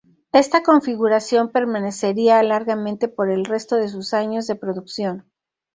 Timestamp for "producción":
4.55-5.29